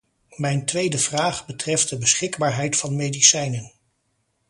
Mijn 0.35 0.65
tweede 0.65 0.97
vraag 0.97 1.45
betreft 1.45 1.89
de 1.89 1.97
beschikbaarheid 1.97 2.77
van 2.77 2.95
medicijnen. 2.95 3.71